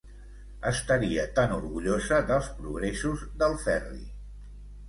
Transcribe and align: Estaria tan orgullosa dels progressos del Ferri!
Estaria 0.69 1.25
tan 1.39 1.53
orgullosa 1.57 2.19
dels 2.31 2.49
progressos 2.63 3.29
del 3.45 3.55
Ferri! 3.67 4.05